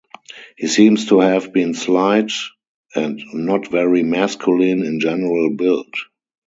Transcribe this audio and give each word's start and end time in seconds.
He 0.57 0.65
seems 0.65 1.05
to 1.09 1.19
have 1.19 1.53
been 1.53 1.75
slight 1.75 2.31
and 2.95 3.21
not 3.35 3.67
very 3.67 4.01
masculine 4.01 4.83
in 4.83 4.99
general 4.99 5.51
build. 5.51 5.93